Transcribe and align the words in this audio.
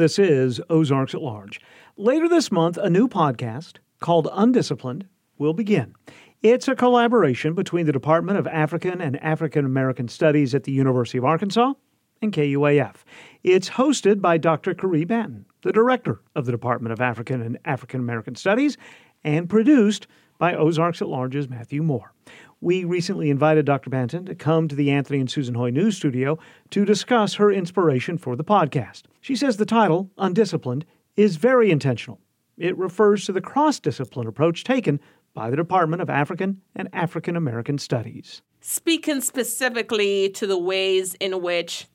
This 0.00 0.18
is 0.18 0.62
Ozarks 0.70 1.14
at 1.14 1.20
Large. 1.20 1.60
Later 1.98 2.26
this 2.26 2.50
month, 2.50 2.78
a 2.78 2.88
new 2.88 3.06
podcast 3.06 3.76
called 4.00 4.28
Undisciplined 4.32 5.06
will 5.36 5.52
begin. 5.52 5.94
It's 6.42 6.68
a 6.68 6.74
collaboration 6.74 7.52
between 7.52 7.84
the 7.84 7.92
Department 7.92 8.38
of 8.38 8.46
African 8.46 9.02
and 9.02 9.22
African 9.22 9.66
American 9.66 10.08
Studies 10.08 10.54
at 10.54 10.64
the 10.64 10.72
University 10.72 11.18
of 11.18 11.26
Arkansas 11.26 11.74
and 12.22 12.32
KUAF. 12.32 13.04
It's 13.44 13.68
hosted 13.68 14.22
by 14.22 14.38
Dr. 14.38 14.72
Caree 14.72 15.04
Banton, 15.04 15.44
the 15.60 15.70
director 15.70 16.22
of 16.34 16.46
the 16.46 16.52
Department 16.52 16.94
of 16.94 17.02
African 17.02 17.42
and 17.42 17.58
African 17.66 18.00
American 18.00 18.36
Studies, 18.36 18.78
and 19.22 19.50
produced 19.50 20.06
by 20.38 20.54
Ozarks 20.54 21.02
at 21.02 21.08
Large's 21.08 21.50
Matthew 21.50 21.82
Moore. 21.82 22.14
We 22.62 22.84
recently 22.84 23.30
invited 23.30 23.64
Dr. 23.64 23.88
Banton 23.88 24.26
to 24.26 24.34
come 24.34 24.68
to 24.68 24.74
the 24.74 24.90
Anthony 24.90 25.18
and 25.18 25.30
Susan 25.30 25.54
Hoy 25.54 25.70
News 25.70 25.96
Studio 25.96 26.38
to 26.68 26.84
discuss 26.84 27.34
her 27.34 27.50
inspiration 27.50 28.18
for 28.18 28.36
the 28.36 28.44
podcast. 28.44 29.04
She 29.22 29.34
says 29.34 29.56
the 29.56 29.64
title, 29.64 30.10
Undisciplined, 30.18 30.84
is 31.16 31.36
very 31.36 31.70
intentional. 31.70 32.20
It 32.58 32.76
refers 32.76 33.24
to 33.24 33.32
the 33.32 33.40
cross 33.40 33.80
discipline 33.80 34.26
approach 34.26 34.62
taken 34.62 35.00
by 35.32 35.48
the 35.48 35.56
Department 35.56 36.02
of 36.02 36.10
African 36.10 36.60
and 36.76 36.90
African 36.92 37.34
American 37.34 37.78
Studies. 37.78 38.42
Speaking 38.60 39.22
specifically 39.22 40.28
to 40.30 40.46
the 40.46 40.58
ways 40.58 41.14
in 41.14 41.40
which 41.40 41.86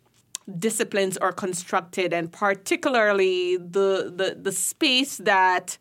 disciplines 0.57 1.15
are 1.17 1.31
constructed, 1.31 2.11
and 2.11 2.31
particularly 2.31 3.57
the, 3.57 4.11
the, 4.15 4.37
the 4.41 4.51
space 4.51 5.17
that 5.17 5.77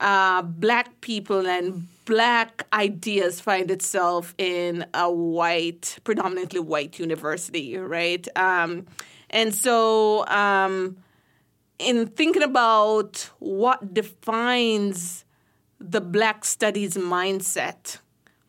uh, 0.00 0.40
black 0.40 1.02
people 1.02 1.46
and 1.46 1.88
black 2.06 2.66
ideas 2.72 3.40
find 3.40 3.70
itself 3.70 4.34
in 4.38 4.86
a 4.94 5.12
white, 5.12 5.98
predominantly 6.04 6.60
white 6.60 6.98
university, 6.98 7.76
right? 7.76 8.26
Um, 8.36 8.86
and 9.28 9.54
so, 9.54 10.26
um, 10.28 10.96
in 11.78 12.06
thinking 12.06 12.42
about 12.42 13.30
what 13.38 13.92
defines 13.92 15.26
the 15.78 16.00
black 16.00 16.44
studies 16.44 16.96
mindset, 16.96 17.98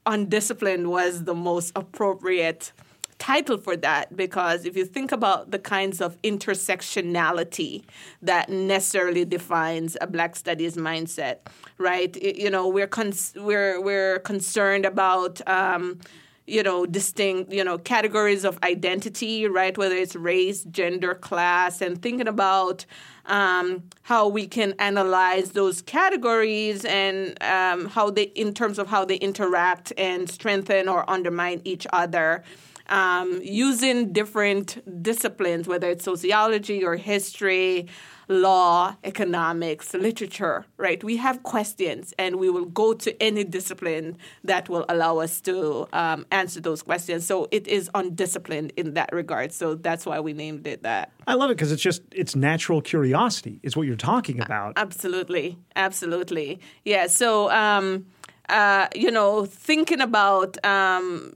undisciplined 0.06 0.90
was 0.90 1.26
the 1.26 1.36
most 1.36 1.74
appropriate 1.76 2.72
title 3.20 3.58
for 3.58 3.76
that 3.76 4.16
because 4.16 4.66
if 4.66 4.78
you 4.78 4.86
think 4.86 5.12
about 5.12 5.52
the 5.52 5.60
kinds 5.60 6.02
of 6.02 6.22
intersectionality 6.22 7.84
that 8.22 8.50
necessarily 8.50 9.26
defines 9.26 9.98
a 10.02 10.08
black 10.08 10.36
studies 10.36 10.76
mindset 10.76 11.38
right? 11.78 12.16
You 12.22 12.50
know 12.50 12.68
we're 12.68 12.88
cons- 12.88 13.34
we're 13.36 13.82
we're 13.82 14.20
concerned 14.20 14.86
about 14.86 15.48
um, 15.48 16.00
you 16.46 16.64
know 16.64 16.86
distinct 16.86 17.52
you 17.52 17.64
know 17.64 17.78
categories 17.78 18.44
of 18.44 18.58
identity 18.64 19.48
right? 19.48 19.78
Whether 19.78 19.96
it's 19.96 20.16
race 20.16 20.64
gender 20.64 21.14
class 21.14 21.82
and 21.82 22.02
thinking 22.02 22.28
about 22.28 22.86
um, 23.26 23.84
how 24.04 24.28
we 24.28 24.48
can 24.48 24.74
analyze 24.80 25.52
those 25.52 25.82
categories 25.82 26.86
and 26.86 27.42
um, 27.44 27.88
how 27.90 28.10
they 28.10 28.24
in 28.24 28.54
terms 28.54 28.80
of 28.80 28.88
how 28.88 29.06
they 29.06 29.18
interact 29.18 29.94
and 29.98 30.30
strengthen 30.30 30.88
or 30.88 31.10
undermine 31.10 31.62
each 31.64 31.86
other 31.94 32.44
um, 32.90 33.40
using 33.44 34.14
different 34.14 34.82
disciplines, 35.04 35.68
whether 35.68 35.90
it's 35.90 36.04
sociology 36.04 36.84
or 36.84 36.96
history, 36.96 37.88
law, 38.30 38.96
economics, 39.04 39.94
literature, 39.94 40.66
right? 40.78 41.04
We 41.04 41.18
have 41.18 41.44
questions 41.44 42.14
and 42.20 42.36
we 42.36 42.50
will 42.50 42.66
go 42.66 42.94
to 42.94 43.24
any 43.24 43.44
discipline 43.44 44.18
that 44.44 44.68
will 44.68 44.86
allow 44.90 45.20
us 45.20 45.40
to 45.42 45.88
um, 45.94 46.26
answer 46.32 46.60
those 46.60 46.84
questions. 46.84 47.26
So 47.26 47.48
it 47.52 47.68
is 47.68 47.90
undisciplined 47.96 48.74
in 48.76 48.96
that 48.96 49.14
regard. 49.14 49.54
So 49.54 49.76
that's 49.76 50.06
why 50.06 50.20
we 50.20 50.34
named 50.34 50.68
it 50.68 50.84
that. 50.84 51.12
I 51.26 51.36
love 51.36 51.52
it 51.52 51.58
because 51.58 51.72
it's 51.72 51.82
just, 51.82 52.02
it's 52.12 52.36
natural 52.36 52.82
curiosity, 52.82 53.60
is 53.64 53.78
what 53.78 53.88
you're 53.88 53.96
talking 53.96 54.42
about. 54.42 54.74
Absolutely. 54.76 55.58
Absolutely. 55.76 56.60
Yeah. 56.84 57.08
So, 57.08 57.50
um, 57.52 58.08
uh, 58.50 58.88
you 58.96 59.12
know, 59.12 59.46
thinking 59.46 60.00
about 60.00 60.64
um, 60.66 61.36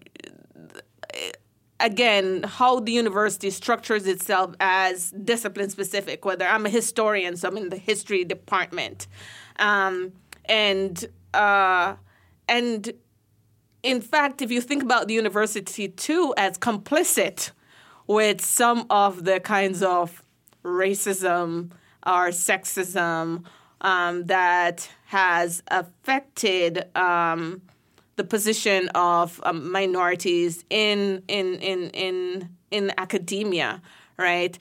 again 1.82 2.44
how 2.44 2.80
the 2.80 2.92
university 2.92 3.50
structures 3.50 4.08
itself 4.08 4.56
as 4.60 5.12
discipline 5.12 5.70
specific 5.70 6.24
whether 6.26 6.46
i'm 6.46 6.66
a 6.66 6.70
historian 6.70 7.36
so 7.36 7.48
i'm 7.48 7.58
in 7.58 7.70
the 7.70 7.78
history 7.78 8.24
department. 8.24 9.08
Um, 9.58 10.14
and 10.46 11.06
uh, 11.34 11.96
and 12.48 12.92
in 13.84 14.02
fact 14.02 14.42
if 14.42 14.52
you 14.52 14.62
think 14.62 14.84
about 14.84 15.08
the 15.08 15.14
university 15.14 15.88
too 15.88 16.34
as 16.38 16.58
complicit 16.58 17.52
with 18.08 18.44
some 18.44 18.86
of 18.90 19.24
the 19.24 19.40
kinds 19.40 19.82
of 19.82 20.24
racism 20.64 21.72
or 22.06 22.30
sexism 22.30 23.46
um, 23.82 24.26
that 24.26 24.90
has 25.06 25.64
affected 25.68 26.86
um, 26.96 27.62
the 28.22 28.28
position 28.28 28.88
of 28.90 29.42
um, 29.44 29.72
minorities 29.72 30.64
in 30.70 31.24
in 31.28 31.56
in 31.56 31.90
in 31.90 32.50
in 32.70 32.92
academia, 33.00 33.82
right? 34.18 34.60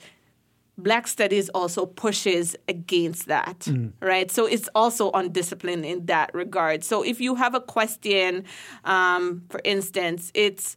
Black 0.79 1.07
studies 1.07 1.47
also 1.49 1.85
pushes 1.85 2.55
against 2.67 3.27
that, 3.27 3.59
mm. 3.59 3.91
right? 3.99 4.31
So 4.31 4.47
it's 4.47 4.67
also 4.73 5.11
undisciplined 5.11 5.85
in 5.85 6.07
that 6.07 6.33
regard. 6.33 6.83
So 6.83 7.03
if 7.03 7.21
you 7.21 7.35
have 7.35 7.53
a 7.53 7.61
question, 7.61 8.45
um, 8.83 9.43
for 9.51 9.61
instance, 9.63 10.31
it's 10.33 10.75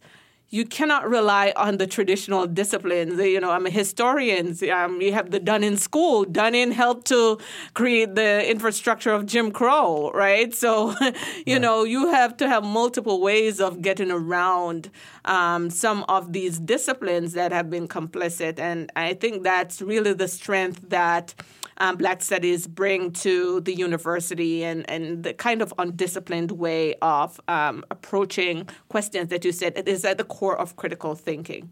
you 0.55 0.63
cannot 0.63 1.09
rely 1.09 1.51
on 1.57 1.79
the 1.79 1.85
traditional 1.85 2.47
disciplines. 2.47 3.19
You 3.19 3.41
know, 3.41 3.51
I'm 3.51 3.65
a 3.65 3.69
historian. 3.69 4.57
Um, 4.71 5.01
you 5.01 5.11
have 5.11 5.31
the 5.31 5.39
Dunning 5.41 5.75
School. 5.75 6.23
Dunning 6.23 6.71
helped 6.71 7.07
to 7.07 7.37
create 7.73 8.15
the 8.15 8.49
infrastructure 8.49 9.11
of 9.11 9.25
Jim 9.25 9.51
Crow, 9.51 10.11
right? 10.13 10.53
So, 10.53 10.91
you 11.45 11.55
right. 11.55 11.61
know, 11.61 11.83
you 11.83 12.09
have 12.11 12.37
to 12.37 12.47
have 12.47 12.63
multiple 12.63 13.19
ways 13.19 13.59
of 13.59 13.81
getting 13.81 14.11
around 14.11 14.89
um, 15.25 15.69
some 15.69 16.05
of 16.07 16.31
these 16.31 16.57
disciplines 16.57 17.33
that 17.33 17.51
have 17.51 17.69
been 17.69 17.89
complicit. 17.89 18.57
And 18.57 18.89
I 18.95 19.13
think 19.13 19.43
that's 19.43 19.81
really 19.81 20.13
the 20.13 20.29
strength 20.29 20.89
that 20.89 21.35
um, 21.77 21.97
Black 21.97 22.21
Studies 22.21 22.67
bring 22.67 23.11
to 23.11 23.61
the 23.61 23.73
university 23.73 24.63
and, 24.63 24.89
and 24.89 25.23
the 25.23 25.33
kind 25.33 25.61
of 25.61 25.73
undisciplined 25.77 26.51
way 26.51 26.95
of 27.01 27.39
um, 27.47 27.83
approaching 27.91 28.67
questions 28.89 29.29
that 29.29 29.43
you 29.43 29.51
said 29.51 29.81
is 29.87 30.05
at 30.05 30.17
the 30.17 30.23
core 30.23 30.57
of 30.57 30.75
critical 30.75 31.15
thinking. 31.15 31.69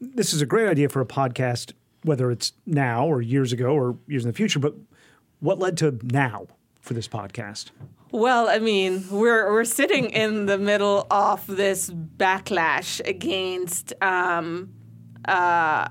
This 0.00 0.32
is 0.32 0.42
a 0.42 0.46
great 0.46 0.68
idea 0.68 0.88
for 0.88 1.00
a 1.00 1.06
podcast, 1.06 1.72
whether 2.02 2.30
it's 2.30 2.52
now 2.66 3.06
or 3.06 3.22
years 3.22 3.52
ago 3.52 3.74
or 3.74 3.96
years 4.06 4.24
in 4.24 4.30
the 4.30 4.36
future. 4.36 4.58
But 4.58 4.74
what 5.40 5.58
led 5.58 5.76
to 5.78 5.98
now 6.02 6.46
for 6.80 6.94
this 6.94 7.08
podcast? 7.08 7.70
Well, 8.12 8.48
I 8.48 8.58
mean, 8.58 9.04
we're 9.08 9.52
we're 9.52 9.64
sitting 9.64 10.06
in 10.06 10.46
the 10.46 10.58
middle 10.58 11.06
of 11.12 11.46
this 11.46 11.90
backlash 11.90 13.00
against 13.06 13.92
um, 14.02 14.74
uh, 15.26 15.88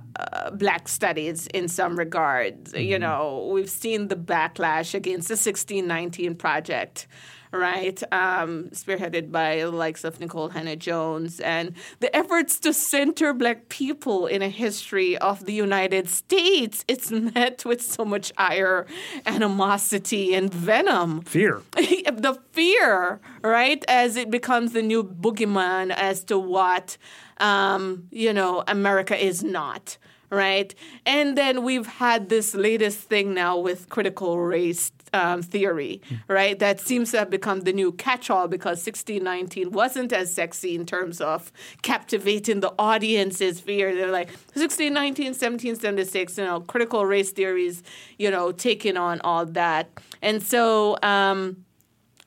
black 0.53 0.87
studies 0.87 1.47
in 1.47 1.67
some 1.67 1.97
regards. 1.97 2.73
Mm-hmm. 2.73 2.83
You 2.83 2.99
know, 2.99 3.49
we've 3.53 3.69
seen 3.69 4.07
the 4.07 4.15
backlash 4.15 4.93
against 4.93 5.27
the 5.27 5.33
1619 5.33 6.35
project 6.35 7.07
right? 7.51 8.01
Um, 8.11 8.65
spearheaded 8.71 9.31
by 9.31 9.57
the 9.57 9.71
likes 9.71 10.03
of 10.03 10.19
Nikole 10.19 10.51
Hannah-Jones, 10.51 11.39
and 11.39 11.73
the 11.99 12.15
efforts 12.15 12.59
to 12.59 12.73
center 12.73 13.33
Black 13.33 13.69
people 13.69 14.27
in 14.27 14.41
a 14.41 14.49
history 14.49 15.17
of 15.17 15.45
the 15.45 15.53
United 15.53 16.09
States. 16.09 16.85
It's 16.87 17.11
met 17.11 17.65
with 17.65 17.81
so 17.81 18.05
much 18.05 18.31
ire, 18.37 18.85
animosity, 19.25 20.35
and 20.35 20.53
venom. 20.53 21.21
Fear. 21.21 21.61
the 21.73 22.39
fear, 22.51 23.19
right? 23.41 23.83
As 23.87 24.15
it 24.15 24.29
becomes 24.29 24.73
the 24.73 24.81
new 24.81 25.03
boogeyman 25.03 25.91
as 25.91 26.23
to 26.25 26.37
what 26.37 26.97
um, 27.39 28.07
you 28.11 28.33
know, 28.33 28.63
America 28.67 29.15
is 29.15 29.43
not, 29.43 29.97
right? 30.29 30.73
And 31.05 31.37
then 31.37 31.63
we've 31.63 31.87
had 31.87 32.29
this 32.29 32.53
latest 32.53 32.99
thing 32.99 33.33
now 33.33 33.57
with 33.57 33.89
critical 33.89 34.39
race 34.39 34.91
um, 35.13 35.41
theory, 35.41 36.01
mm. 36.09 36.19
right? 36.27 36.57
That 36.59 36.79
seems 36.79 37.11
to 37.11 37.19
have 37.19 37.29
become 37.29 37.61
the 37.61 37.73
new 37.73 37.91
catch-all 37.91 38.47
because 38.47 38.85
1619 38.85 39.71
wasn't 39.71 40.13
as 40.13 40.33
sexy 40.33 40.75
in 40.75 40.85
terms 40.85 41.21
of 41.21 41.51
captivating 41.81 42.59
the 42.59 42.73
audience's 42.77 43.59
fear. 43.59 43.95
They're 43.95 44.11
like 44.11 44.27
1619, 44.53 45.27
1776, 45.27 46.37
you 46.37 46.43
know, 46.43 46.61
critical 46.61 47.05
race 47.05 47.31
theories, 47.31 47.83
you 48.17 48.29
know, 48.29 48.51
taking 48.51 48.97
on 48.97 49.21
all 49.21 49.45
that, 49.45 49.89
and 50.21 50.43
so 50.43 50.97
um, 51.01 51.65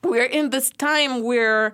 we're 0.03 0.25
in 0.25 0.49
this 0.49 0.69
time 0.71 1.23
where 1.23 1.73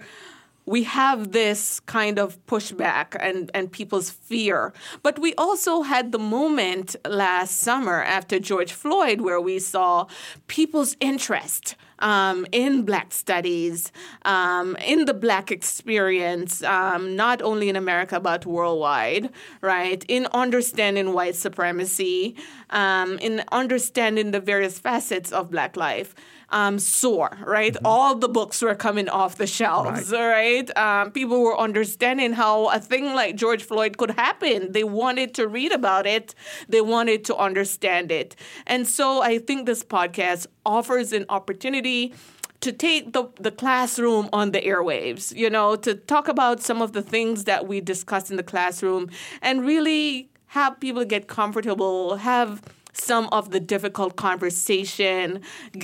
we 0.70 0.84
have 0.84 1.32
this 1.32 1.80
kind 1.80 2.20
of 2.20 2.46
pushback 2.46 3.18
and, 3.20 3.50
and 3.56 3.72
people's 3.72 4.12
fear. 4.12 4.72
But 5.02 5.18
we 5.18 5.34
also 5.34 5.82
had 5.82 6.12
the 6.12 6.20
moment 6.20 6.96
last 7.08 7.58
summer 7.58 8.04
after 8.04 8.38
George 8.38 8.72
Floyd 8.72 9.22
where 9.22 9.42
we 9.42 9.58
saw 9.58 10.06
people's 10.46 10.96
interest 11.00 11.76
um, 11.98 12.46
in 12.52 12.84
Black 12.84 13.12
studies, 13.12 13.92
um, 14.26 14.76
in 14.86 15.06
the 15.06 15.14
Black 15.14 15.52
experience, 15.52 16.62
um, 16.62 17.16
not 17.16 17.42
only 17.42 17.68
in 17.68 17.76
America 17.76 18.20
but 18.20 18.46
worldwide, 18.46 19.32
right? 19.62 20.06
In 20.08 20.28
understanding 20.34 21.14
white 21.14 21.36
supremacy, 21.36 22.36
um, 22.70 23.18
in 23.18 23.44
understanding 23.52 24.30
the 24.30 24.40
various 24.40 24.78
facets 24.78 25.32
of 25.32 25.50
Black 25.50 25.76
life 25.76 26.14
um, 26.52 26.80
soar, 26.80 27.38
right? 27.46 27.74
Mm-hmm. 27.74 27.86
All 27.86 28.16
the 28.16 28.30
books 28.30 28.62
were 28.62 28.76
coming 28.76 29.10
off 29.10 29.38
the 29.38 29.48
shelves, 29.48 30.12
right? 30.12 30.70
right? 30.70 30.78
Um, 30.78 31.12
people 31.12 31.42
were 31.42 31.58
understanding 31.60 32.34
how 32.34 32.70
a 32.70 32.80
thing 32.80 33.14
like 33.14 33.36
George 33.36 33.64
Floyd 33.64 33.98
could 33.98 34.12
happen. 34.12 34.72
They 34.72 34.84
wanted 34.84 35.34
to 35.36 35.48
read 35.48 35.72
about 35.72 36.06
it, 36.08 36.36
they 36.68 36.82
wanted 36.82 37.26
to 37.26 37.36
understand 37.36 38.12
it. 38.12 38.36
And 38.66 38.88
so 38.88 39.22
I 39.22 39.40
think 39.40 39.66
this 39.66 39.84
podcast 39.84 40.48
offers 40.66 41.14
an 41.14 41.26
opportunity 41.30 42.14
to 42.62 42.72
take 42.74 43.14
the, 43.14 43.30
the 43.40 43.52
classroom 43.52 44.30
on 44.34 44.52
the 44.52 44.62
airwaves, 44.62 45.36
you 45.36 45.50
know, 45.50 45.76
to 45.78 45.96
talk 45.96 46.28
about 46.28 46.62
some 46.62 46.82
of 46.82 46.92
the 46.92 47.02
things 47.02 47.46
that 47.46 47.68
we 47.68 47.80
discuss 47.80 48.30
in 48.30 48.38
the 48.38 48.44
classroom 48.44 49.10
and 49.42 49.66
really 49.66 50.30
have 50.48 50.80
people 50.80 51.06
get 51.06 51.28
comfortable, 51.28 52.18
have 52.18 52.62
some 52.94 53.28
of 53.32 53.52
the 53.52 53.60
difficult 53.60 54.16
conversation, 54.16 55.42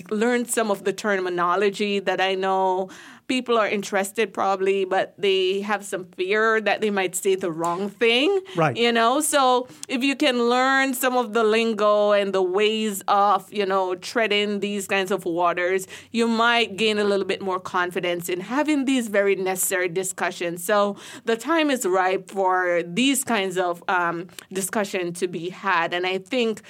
learn 0.09 0.45
some 0.45 0.71
of 0.71 0.83
the 0.83 0.93
terminology 0.93 1.99
that 1.99 2.19
I 2.19 2.35
know 2.35 2.89
people 3.27 3.57
are 3.57 3.67
interested 3.67 4.33
probably, 4.33 4.85
but 4.85 5.13
they 5.17 5.61
have 5.61 5.83
some 5.83 6.05
fear 6.05 6.61
that 6.61 6.81
they 6.81 6.89
might 6.89 7.15
say 7.15 7.35
the 7.35 7.51
wrong 7.51 7.89
thing. 7.89 8.39
Right. 8.55 8.75
You 8.77 8.91
know, 8.91 9.19
so 9.19 9.67
if 9.87 10.03
you 10.03 10.15
can 10.15 10.49
learn 10.49 10.93
some 10.93 11.17
of 11.17 11.33
the 11.33 11.43
lingo 11.43 12.11
and 12.11 12.33
the 12.33 12.41
ways 12.41 13.01
of, 13.07 13.51
you 13.51 13.65
know, 13.65 13.95
treading 13.95 14.59
these 14.59 14.87
kinds 14.87 15.11
of 15.11 15.25
waters, 15.25 15.87
you 16.11 16.27
might 16.27 16.77
gain 16.77 16.99
a 16.99 17.03
little 17.03 17.25
bit 17.25 17.41
more 17.41 17.59
confidence 17.59 18.29
in 18.29 18.41
having 18.41 18.85
these 18.85 19.07
very 19.07 19.35
necessary 19.35 19.89
discussions. 19.89 20.63
So 20.63 20.97
the 21.25 21.35
time 21.35 21.71
is 21.71 21.85
ripe 21.85 22.29
for 22.29 22.83
these 22.85 23.23
kinds 23.23 23.57
of 23.57 23.83
um, 23.87 24.27
discussion 24.53 25.13
to 25.13 25.27
be 25.27 25.49
had. 25.49 25.93
And 25.93 26.05
I 26.05 26.19
think 26.19 26.61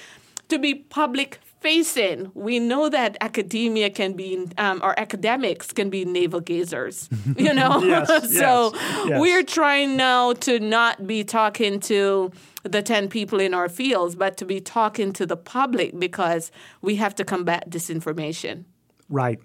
to 0.49 0.59
be 0.59 0.75
public 0.75 1.39
facing, 1.65 2.31
we 2.35 2.59
know 2.59 2.89
that 2.89 3.17
academia 3.21 3.89
can 3.89 4.13
be, 4.13 4.47
um, 4.59 4.79
or 4.83 4.97
academics 4.99 5.73
can 5.73 5.89
be 5.89 6.05
navel 6.05 6.39
gazers, 6.39 7.09
you 7.39 7.53
know? 7.53 7.81
yes, 7.83 8.07
so 8.37 8.71
yes, 8.73 9.09
yes. 9.09 9.19
we're 9.19 9.43
trying 9.43 9.97
now 9.97 10.33
to 10.33 10.59
not 10.59 11.07
be 11.07 11.23
talking 11.23 11.79
to 11.79 12.31
the 12.61 12.83
10 12.83 13.09
people 13.09 13.39
in 13.39 13.53
our 13.53 13.67
fields, 13.67 14.15
but 14.15 14.37
to 14.37 14.45
be 14.45 14.61
talking 14.61 15.11
to 15.13 15.25
the 15.25 15.37
public 15.37 15.99
because 15.99 16.51
we 16.81 16.97
have 16.97 17.15
to 17.15 17.23
combat 17.23 17.69
disinformation. 17.69 18.65
Right. 19.09 19.39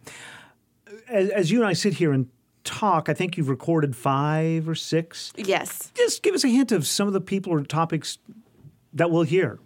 As, 1.08 1.31
as 1.31 1.50
you 1.50 1.61
and 1.61 1.69
I 1.69 1.73
sit 1.73 1.94
here 1.94 2.12
and 2.12 2.29
talk, 2.64 3.08
I 3.08 3.14
think 3.14 3.37
you've 3.37 3.49
recorded 3.49 3.97
five 3.97 4.69
or 4.69 4.75
six. 4.75 5.32
Yes. 5.37 5.91
Just 5.94 6.23
give 6.23 6.35
us 6.35 6.44
a 6.44 6.49
hint 6.49 6.73
of 6.73 6.87
some 6.87 7.06
of 7.06 7.14
the 7.14 7.20
people 7.20 7.52
or 7.52 7.62
topics 7.62 8.19
that 8.93 9.11
we'll 9.11 9.23
hear. 9.23 9.58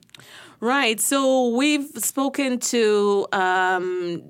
Right. 0.64 0.99
So 0.99 1.49
we've 1.49 1.90
spoken 1.96 2.58
to 2.58 3.26
um, 3.32 4.22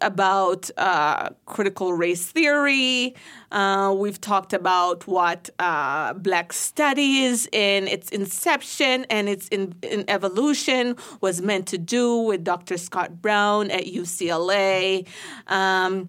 about 0.00 0.70
uh, 0.76 1.30
critical 1.46 1.94
race 1.94 2.26
theory. 2.26 3.16
Uh, 3.50 3.92
we've 3.98 4.20
talked 4.20 4.52
about 4.52 5.08
what 5.08 5.50
uh, 5.58 6.12
Black 6.12 6.52
studies 6.52 7.48
in 7.50 7.88
its 7.88 8.08
inception 8.10 9.04
and 9.10 9.28
its 9.28 9.48
in, 9.48 9.74
in, 9.82 10.04
evolution 10.06 10.94
was 11.20 11.42
meant 11.42 11.66
to 11.66 11.78
do 11.78 12.18
with 12.18 12.44
Dr. 12.44 12.76
Scot 12.76 13.20
Brown 13.20 13.72
at 13.72 13.86
UCLA. 13.86 15.08
Um, 15.48 16.08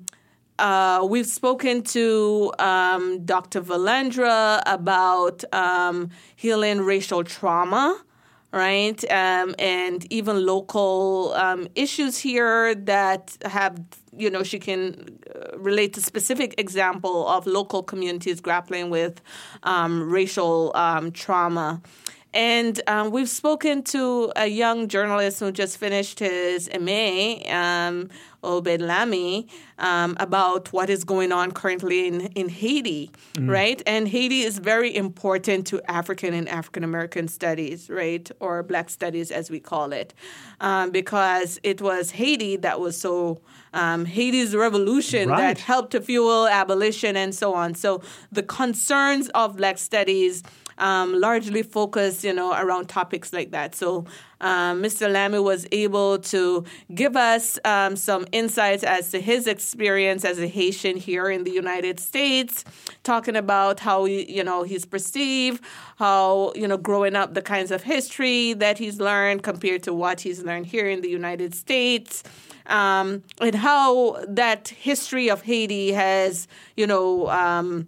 uh, 0.60 1.08
we've 1.10 1.26
spoken 1.26 1.82
to 1.82 2.54
um, 2.60 3.26
Dr. 3.26 3.62
Valendra 3.62 4.62
about 4.68 5.44
um, 5.52 6.12
healing 6.36 6.82
racial 6.82 7.24
trauma 7.24 8.05
right? 8.56 9.04
Um, 9.12 9.54
and 9.60 10.12
even 10.12 10.46
local 10.46 11.34
um, 11.36 11.68
issues 11.76 12.18
here 12.18 12.74
that 12.74 13.38
have, 13.44 13.78
you 14.18 14.30
know, 14.30 14.44
she 14.44 14.60
can 14.60 15.20
uh, 15.36 15.58
relate 15.58 15.94
to 15.94 16.02
specific 16.02 16.56
example 16.58 17.28
of 17.28 17.46
local 17.46 17.84
communities 17.84 18.40
grappling 18.40 18.90
with 18.90 19.22
um, 19.64 20.10
racial 20.10 20.72
um, 20.74 21.12
trauma. 21.12 21.82
And 22.36 22.82
um, 22.88 23.12
we've 23.12 23.30
spoken 23.30 23.82
to 23.84 24.30
a 24.36 24.48
young 24.48 24.90
journalist 24.90 25.40
who 25.40 25.54
just 25.54 25.78
finished 25.78 26.20
his 26.20 26.70
MA, 26.78 27.38
um, 27.50 28.10
Obed 28.44 28.82
Lamy, 28.82 29.48
um, 29.80 30.18
about 30.20 30.74
what 30.74 30.90
is 30.90 31.06
going 31.06 31.32
on 31.32 31.54
currently 31.54 32.08
in, 32.08 32.22
in 32.34 32.50
Haiti, 32.50 33.10
mm-hmm. 33.36 33.50
right? 33.50 33.82
And 33.88 34.10
Haiti 34.10 34.42
is 34.42 34.60
very 34.60 34.94
important 34.94 35.66
to 35.68 35.82
African 35.90 36.34
and 36.34 36.50
African 36.50 36.84
American 36.84 37.30
studies, 37.30 37.90
right? 37.90 38.30
Or 38.42 38.64
Black 38.64 38.90
studies, 38.90 39.32
as 39.32 39.50
we 39.50 39.62
call 39.62 39.94
it, 39.94 40.14
um, 40.60 40.92
because 40.92 41.58
it 41.64 41.82
was 41.82 42.12
Haiti 42.12 42.58
that 42.58 42.82
was 42.82 43.00
so. 43.00 43.40
Um, 43.74 44.06
Haiti's 44.06 44.56
revolution 44.56 45.28
right. 45.28 45.38
that 45.38 45.58
helped 45.58 45.92
to 45.92 46.00
fuel 46.00 46.48
abolition 46.48 47.18
and 47.18 47.36
so 47.36 47.54
on. 47.54 47.76
So 47.76 48.02
the 48.32 48.42
concerns 48.42 49.28
of 49.36 49.58
Black 49.58 49.78
studies 49.78 50.44
um, 50.78 51.20
largely 51.20 51.64
focused, 51.64 52.24
you 52.24 52.34
know, 52.34 52.54
around 52.54 52.88
topics 52.88 53.32
like 53.32 53.52
that. 53.52 53.76
So 53.76 54.06
um, 54.42 54.84
Mr. 54.84 55.12
Lamy 55.12 55.40
was 55.40 55.66
able 55.72 56.20
to 56.20 56.66
give 56.94 57.16
us 57.16 57.58
um, 57.64 57.96
some 57.96 58.28
insights 58.32 58.84
as 58.84 59.10
to 59.12 59.22
his 59.22 59.48
experience 59.48 60.26
as 60.26 60.40
a 60.40 60.48
Haitian 60.48 60.98
here 60.98 61.30
in 61.30 61.46
the 61.46 61.52
United 61.52 62.00
States, 62.00 62.66
talking 63.04 63.36
about 63.36 63.80
how 63.80 64.06
he, 64.06 64.32
you 64.32 64.44
know 64.44 64.64
he's 64.64 64.86
perceived, 64.86 65.64
how 65.98 66.52
you 66.56 66.68
know 66.68 66.78
growing 66.78 67.16
up, 67.16 67.34
the 67.34 67.42
kinds 67.42 67.72
of 67.72 67.84
history 67.84 68.54
that 68.54 68.78
he's 68.78 69.00
learned 69.00 69.44
compared 69.44 69.84
to 69.84 69.94
what 69.94 70.22
he's 70.22 70.44
learned 70.44 70.66
here 70.66 70.90
in 70.90 71.02
the 71.02 71.10
United 71.10 71.56
States. 71.56 72.24
Um, 72.68 73.22
and 73.40 73.54
how 73.54 74.26
that 74.28 74.70
history 74.70 75.30
of 75.30 75.44
Haiti 75.44 75.92
has, 75.92 76.48
you 76.76 76.88
know, 76.88 77.30
um, 77.30 77.88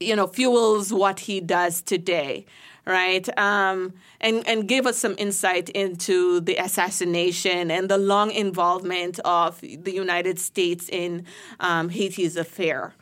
you 0.00 0.16
know, 0.16 0.26
fuels 0.26 0.92
what 0.92 1.20
he 1.20 1.40
does 1.40 1.82
today, 1.82 2.46
right? 2.86 3.26
Um, 3.38 3.94
and 4.20 4.46
and 4.46 4.68
give 4.68 4.86
us 4.86 4.98
some 4.98 5.14
insight 5.18 5.68
into 5.70 6.40
the 6.40 6.56
assassination 6.56 7.70
and 7.70 7.88
the 7.88 7.98
long 7.98 8.30
involvement 8.30 9.18
of 9.20 9.60
the 9.60 9.92
United 9.92 10.38
States 10.38 10.88
in 10.88 11.26
um, 11.60 11.88
Haiti's 11.88 12.36
affair. 12.36 12.94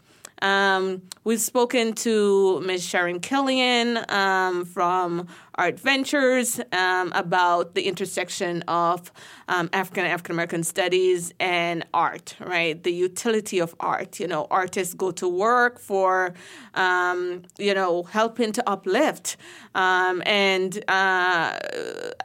Um, 0.42 1.02
we've 1.24 1.40
spoken 1.40 1.92
to 1.96 2.60
Ms. 2.60 2.82
Sharon 2.82 3.20
Killian 3.20 3.98
um, 4.08 4.64
from 4.64 5.28
Art 5.60 5.78
Ventures 5.78 6.58
um, 6.72 7.12
about 7.14 7.74
the 7.74 7.82
intersection 7.82 8.62
of 8.62 9.12
um, 9.46 9.68
African 9.74 10.06
African 10.06 10.34
American 10.34 10.64
studies 10.64 11.34
and 11.38 11.84
art, 11.92 12.34
right? 12.40 12.82
The 12.82 12.90
utility 12.90 13.58
of 13.58 13.74
art. 13.78 14.18
You 14.18 14.26
know, 14.26 14.46
artists 14.50 14.94
go 14.94 15.10
to 15.10 15.28
work 15.28 15.78
for, 15.78 16.32
um, 16.72 17.42
you 17.58 17.74
know, 17.74 18.04
helping 18.04 18.52
to 18.52 18.66
uplift. 18.66 19.36
Um, 19.74 20.22
and 20.24 20.82
uh, 20.88 21.58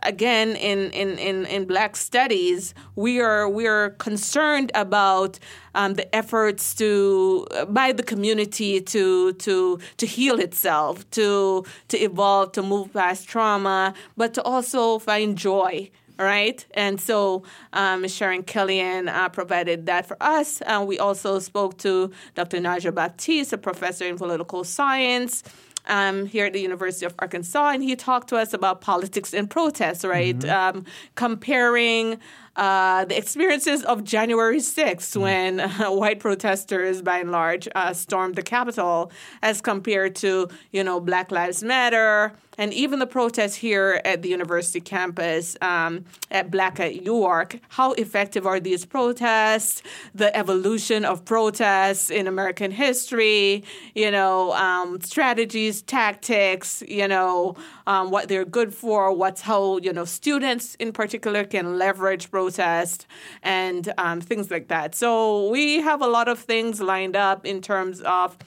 again, 0.03 0.55
in, 0.55 0.91
in, 0.91 1.17
in, 1.19 1.45
in 1.47 1.65
Black 1.65 1.97
studies, 1.97 2.73
we 2.95 3.19
are, 3.19 3.49
we 3.49 3.67
are 3.67 3.89
concerned 3.89 4.71
about 4.75 5.39
um, 5.75 5.95
the 5.95 6.15
efforts 6.15 6.73
to 6.75 7.45
by 7.67 7.91
the 7.91 8.01
community 8.01 8.81
to 8.81 9.33
to 9.33 9.77
to 9.97 10.05
heal 10.05 10.39
itself, 10.39 11.07
to 11.11 11.65
to 11.89 11.97
evolve, 11.97 12.53
to 12.53 12.63
move 12.63 12.93
past 12.93 13.24
trauma, 13.25 13.93
but 14.15 14.33
to 14.35 14.43
also 14.43 14.99
find 14.99 15.37
joy 15.37 15.89
right? 16.17 16.65
And 16.73 16.99
so 16.99 17.43
um, 17.73 18.07
Sharon 18.07 18.43
Killian 18.43 19.09
uh, 19.09 19.29
provided 19.29 19.85
that 19.87 20.07
for 20.07 20.17
us. 20.21 20.61
Uh, 20.65 20.83
we 20.87 20.97
also 20.99 21.39
spoke 21.39 21.77
to 21.79 22.11
Dr. 22.35 22.59
Najja 22.59 22.93
Baptist, 22.93 23.53
a 23.53 23.57
professor 23.57 24.05
in 24.05 24.17
political 24.17 24.63
science. 24.63 25.43
Um, 25.87 26.25
here 26.25 26.47
at 26.47 26.53
the 26.53 26.61
University 26.61 27.05
of 27.05 27.13
Arkansas, 27.19 27.69
and 27.69 27.83
he 27.83 27.95
talked 27.95 28.29
to 28.29 28.37
us 28.37 28.55
about 28.55 28.81
politics 28.81 29.35
and 29.35 29.47
protests, 29.47 30.03
right? 30.03 30.35
Mm-hmm. 30.35 30.77
Um, 30.79 30.85
comparing 31.13 32.19
uh, 32.55 33.05
the 33.05 33.17
experiences 33.17 33.83
of 33.83 34.03
January 34.03 34.59
6th, 34.59 35.17
mm. 35.17 35.21
when 35.21 35.59
uh, 35.59 35.69
white 35.91 36.19
protesters, 36.19 37.01
by 37.01 37.19
and 37.19 37.31
large, 37.31 37.67
uh, 37.75 37.93
stormed 37.93 38.35
the 38.35 38.43
Capitol, 38.43 39.11
as 39.41 39.61
compared 39.61 40.15
to, 40.15 40.47
you 40.71 40.83
know, 40.83 40.99
Black 40.99 41.31
Lives 41.31 41.63
Matter, 41.63 42.33
and 42.57 42.73
even 42.73 42.99
the 42.99 43.07
protests 43.07 43.55
here 43.55 44.01
at 44.05 44.21
the 44.21 44.29
university 44.29 44.79
campus 44.79 45.57
um, 45.61 46.05
at 46.31 46.49
Black 46.49 46.79
at 46.79 47.03
York. 47.03 47.59
How 47.67 47.91
effective 47.93 48.47
are 48.47 48.61
these 48.61 48.85
protests? 48.85 49.83
The 50.13 50.35
evolution 50.35 51.03
of 51.03 51.25
protests 51.25 52.09
in 52.09 52.27
American 52.27 52.71
history, 52.71 53.65
you 53.93 54.09
know, 54.09 54.53
um, 54.53 55.01
strategies, 55.01 55.81
tactics, 55.81 56.81
you 56.87 57.09
know, 57.09 57.57
um, 57.87 58.09
what 58.09 58.29
they're 58.29 58.45
good 58.45 58.73
for, 58.73 59.13
what's 59.13 59.41
how, 59.41 59.77
you 59.79 59.91
know, 59.91 60.05
students 60.05 60.75
in 60.75 60.93
particular 60.93 61.43
can 61.43 61.77
leverage 61.77 62.31
protests 62.31 62.44
protest 62.45 63.07
and 63.41 63.91
um, 63.97 64.21
things 64.21 64.51
like 64.51 64.67
that. 64.67 64.93
So 64.93 65.49
we 65.49 65.81
have 65.81 66.01
a 66.01 66.07
lot 66.07 66.27
of 66.27 66.37
things 66.39 66.79
lined 66.79 67.15
up 67.15 67.43
in 67.45 67.59
terms 67.61 68.01
of 68.01 68.37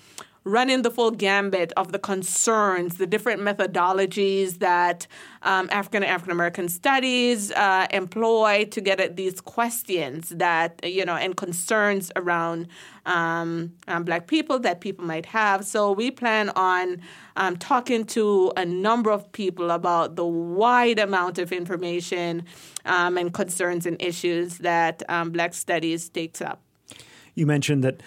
running 0.48 0.82
the 0.82 0.90
full 0.90 1.10
gambit 1.10 1.72
of 1.76 1.92
the 1.92 1.98
concerns, 1.98 2.96
the 2.96 3.06
different 3.06 3.40
methodologies 3.42 4.58
that 4.58 5.06
um, 5.42 5.68
African 5.70 6.02
and 6.02 6.10
African 6.10 6.32
American 6.32 6.68
studies 6.68 7.52
uh, 7.52 7.86
employ 7.90 8.64
to 8.70 8.80
get 8.80 8.98
at 9.00 9.16
these 9.16 9.40
questions 9.40 10.30
that, 10.30 10.80
you 10.82 11.04
know, 11.04 11.14
and 11.14 11.36
concerns 11.36 12.10
around 12.16 12.68
um, 13.06 13.72
um, 13.86 14.04
Black 14.04 14.26
people 14.26 14.58
that 14.60 14.80
people 14.80 15.04
might 15.04 15.26
have. 15.26 15.64
So 15.64 15.92
we 15.92 16.10
plan 16.10 16.50
on 16.50 17.00
um, 17.36 17.56
talking 17.56 18.04
to 18.06 18.52
a 18.56 18.64
number 18.64 19.10
of 19.10 19.30
people 19.32 19.70
about 19.70 20.16
the 20.16 20.26
wide 20.26 20.98
amount 20.98 21.38
of 21.38 21.52
information 21.52 22.44
um, 22.84 23.16
and 23.16 23.32
concerns 23.32 23.86
and 23.86 24.00
issues 24.00 24.58
that 24.58 25.02
um, 25.08 25.30
Black 25.30 25.54
studies 25.54 26.08
takes 26.08 26.40
up. 26.40 26.60
You 27.34 27.46
mentioned 27.46 27.84
that 27.84 28.02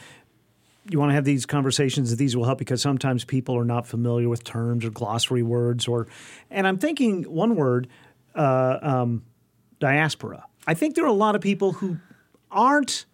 you 0.90 1.00
want 1.00 1.12
to 1.12 1.14
have 1.14 1.26
these 1.26 1.46
conversations 1.46 2.10
that 2.10 2.16
these 2.16 2.36
will 2.36 2.46
help 2.46 2.58
because 2.58 2.82
sometimes 2.82 3.24
people 3.24 3.56
are 3.56 3.66
not 3.66 3.86
familiar 3.86 4.28
with 4.28 4.44
terms 4.44 4.84
or 4.84 4.90
glossary 4.90 5.44
words 5.44 5.88
or 5.88 6.08
and 6.50 6.68
i'm 6.68 6.78
thinking 6.78 7.24
one 7.24 7.56
word 7.56 7.88
uh, 8.36 8.80
um, 8.82 9.24
diaspora. 9.80 10.46
I 10.66 10.74
think 10.74 10.96
there 10.96 11.04
are 11.04 11.08
a 11.10 11.14
lot 11.14 11.36
of 11.36 11.42
people 11.42 11.74
who 11.74 11.98
aren't 12.50 13.06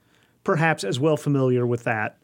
perhaps 0.44 0.84
as 0.84 1.00
well 1.00 1.18
familiar 1.18 1.66
with 1.66 1.86
that 1.86 2.18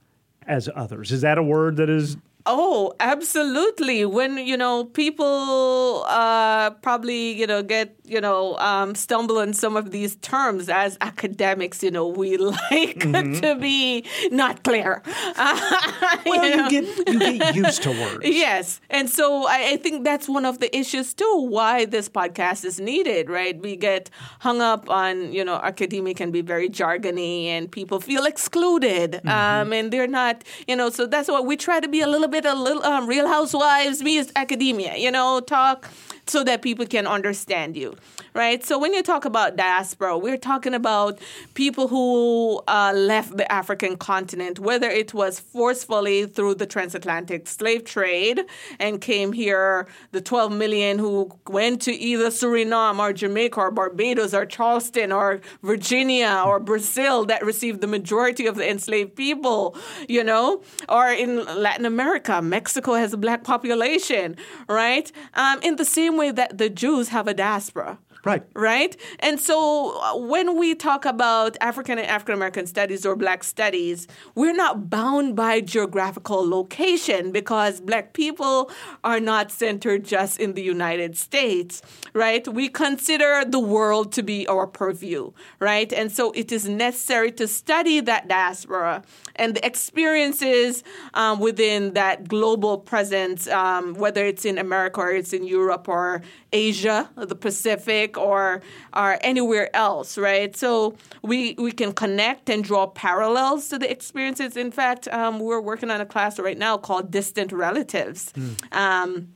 as 0.45 0.69
others. 0.75 1.11
Is 1.11 1.21
that 1.21 1.37
a 1.37 1.43
word 1.43 1.77
that 1.77 1.89
is 1.89 2.17
Oh, 2.45 2.93
absolutely. 2.99 4.05
When 4.05 4.37
you 4.37 4.57
know 4.57 4.83
people 4.83 6.03
uh, 6.07 6.71
probably 6.81 7.31
you 7.31 7.47
know 7.47 7.63
get 7.63 7.95
you 8.03 8.19
know 8.19 8.57
um, 8.57 8.95
stumble 8.95 9.37
on 9.37 9.53
some 9.53 9.77
of 9.77 9.91
these 9.91 10.17
terms 10.17 10.67
as 10.67 10.97
academics, 10.99 11.81
you 11.81 11.91
know 11.91 12.07
we 12.07 12.35
like 12.37 12.99
mm-hmm. 12.99 13.39
to 13.39 13.55
be 13.55 14.05
not 14.29 14.63
clear. 14.63 15.01
well, 15.37 16.25
you, 16.25 16.57
know? 16.57 16.67
you, 16.67 16.69
get 16.69 17.07
you 17.07 17.19
get 17.19 17.55
used 17.55 17.83
to 17.83 17.89
words. 18.01 18.25
Yes, 18.27 18.81
and 18.89 19.09
so 19.09 19.47
I, 19.47 19.71
I 19.73 19.77
think 19.77 20.03
that's 20.03 20.27
one 20.27 20.45
of 20.45 20.59
the 20.59 20.75
issues 20.75 21.13
too. 21.13 21.47
Why 21.49 21.85
this 21.85 22.09
podcast 22.09 22.65
is 22.65 22.77
needed, 22.77 23.29
right? 23.29 23.57
We 23.57 23.77
get 23.77 24.09
hung 24.39 24.59
up 24.61 24.89
on 24.89 25.31
you 25.31 25.45
know 25.45 25.55
academia 25.55 26.13
can 26.13 26.31
be 26.31 26.41
very 26.41 26.67
jargony 26.67 27.45
and 27.45 27.71
people 27.71 28.01
feel 28.01 28.25
excluded, 28.25 29.13
mm-hmm. 29.13 29.29
um, 29.29 29.71
and 29.71 29.93
they're 29.93 30.07
not 30.07 30.43
you 30.67 30.75
know. 30.75 30.89
So 30.89 31.05
that's 31.05 31.29
why 31.29 31.39
we 31.39 31.55
try 31.55 31.79
to 31.79 31.87
be 31.87 32.01
a 32.01 32.07
little 32.07 32.32
bit 32.33 32.45
a 32.45 32.55
little 32.55 32.83
um, 32.83 33.05
Real 33.07 33.27
Housewives 33.27 34.01
meets 34.01 34.31
academia, 34.35 34.97
you 34.97 35.11
know, 35.11 35.39
talk 35.39 35.87
so 36.25 36.43
that 36.43 36.61
people 36.61 36.85
can 36.85 37.05
understand 37.05 37.75
you, 37.75 37.95
right? 38.33 38.63
So 38.63 38.79
when 38.79 38.93
you 38.93 39.03
talk 39.03 39.25
about 39.25 39.55
diaspora, 39.55 40.17
we're 40.17 40.37
talking 40.37 40.73
about 40.73 41.19
people 41.53 41.87
who 41.87 42.61
uh, 42.67 42.93
left 42.95 43.37
the 43.37 43.49
African 43.51 43.97
continent, 43.97 44.59
whether 44.59 44.89
it 44.89 45.13
was 45.13 45.39
forcefully 45.39 46.25
through 46.25 46.55
the 46.55 46.65
transatlantic 46.65 47.47
slave 47.47 47.83
trade 47.83 48.41
and 48.79 49.01
came 49.01 49.33
here, 49.33 49.87
the 50.11 50.21
12 50.21 50.51
million 50.51 50.99
who 50.99 51.31
went 51.47 51.81
to 51.83 51.91
either 51.91 52.29
Suriname 52.29 52.99
or 52.99 53.13
Jamaica 53.13 53.59
or 53.59 53.71
Barbados 53.71 54.33
or 54.33 54.45
Charleston 54.45 55.11
or 55.11 55.41
Virginia 55.61 56.43
or 56.45 56.59
Brazil 56.59 57.25
that 57.25 57.43
received 57.43 57.81
the 57.81 57.87
majority 57.87 58.45
of 58.45 58.55
the 58.55 58.69
enslaved 58.69 59.15
people, 59.15 59.75
you 60.07 60.23
know, 60.23 60.61
or 60.89 61.09
in 61.09 61.43
Latin 61.45 61.85
America, 61.85 62.41
Mexico 62.41 62.93
has 62.93 63.13
a 63.13 63.17
black 63.17 63.43
population, 63.43 64.35
right? 64.67 65.11
Um, 65.33 65.59
in 65.61 65.75
the 65.75 65.85
same 65.85 66.12
same 66.13 66.19
way 66.19 66.31
that 66.31 66.57
the 66.57 66.69
Jews 66.69 67.09
have 67.09 67.27
a 67.27 67.33
diaspora. 67.33 67.97
Right. 68.25 68.43
Right? 68.53 68.95
And 69.19 69.37
so 69.37 69.99
uh, 70.01 70.15
when 70.15 70.57
we 70.57 70.75
talk 70.75 71.03
about 71.03 71.57
African 71.59 71.97
and 71.97 72.07
African 72.07 72.35
American 72.35 72.65
studies 72.65 73.05
or 73.05 73.17
black 73.17 73.43
studies, 73.43 74.07
we're 74.33 74.55
not 74.55 74.89
bound 74.89 75.35
by 75.35 75.59
geographical 75.59 76.47
location 76.47 77.33
because 77.33 77.81
black 77.81 78.13
people 78.13 78.71
are 79.03 79.19
not 79.19 79.51
centered 79.51 80.05
just 80.05 80.39
in 80.39 80.53
the 80.53 80.63
United 80.63 81.17
States, 81.17 81.81
right? 82.13 82.47
We 82.47 82.69
consider 82.69 83.43
the 83.45 83.59
world 83.59 84.13
to 84.13 84.23
be 84.23 84.47
our 84.47 84.67
purview, 84.67 85.33
right? 85.59 85.91
And 85.91 86.09
so 86.09 86.31
it 86.31 86.49
is 86.53 86.65
necessary 86.65 87.31
to 87.33 87.45
study 87.45 87.99
that 87.99 88.29
diaspora 88.29 89.03
and 89.35 89.55
the 89.55 89.65
experiences 89.65 90.83
um, 91.13 91.39
within 91.41 91.93
that 91.95 92.29
global 92.29 92.77
presence, 92.77 93.49
um, 93.49 93.95
whether 93.95 94.23
it's 94.23 94.45
in 94.45 94.57
America 94.57 95.01
or 95.01 95.11
it's 95.11 95.33
in 95.33 95.43
Europe 95.45 95.89
or 95.89 96.02
Asia, 96.51 97.09
the 97.15 97.35
Pacific, 97.35 98.17
or 98.17 98.61
or 98.93 99.17
anywhere 99.21 99.67
else, 99.75 100.17
right? 100.17 100.55
So 100.55 100.95
we 101.21 101.55
we 101.57 101.71
can 101.71 101.91
connect 101.93 102.49
and 102.49 102.63
draw 102.63 102.87
parallels 102.87 103.69
to 103.69 103.77
the 103.79 103.89
experiences. 103.89 104.57
In 104.57 104.71
fact, 104.71 105.07
um, 105.19 105.39
we're 105.39 105.65
working 105.71 105.89
on 105.91 105.99
a 106.01 106.05
class 106.05 106.39
right 106.39 106.57
now 106.57 106.77
called 106.77 107.11
Distant 107.11 107.51
Relatives. 107.51 108.33
Mm 108.33 109.27